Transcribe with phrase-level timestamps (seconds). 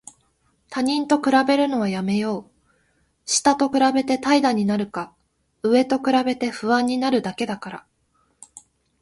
[0.71, 2.51] 他人と比べるのはやめよう。
[3.27, 5.15] 下と比べて怠惰になるか、
[5.61, 7.85] 上と比べて不安になるだけだから。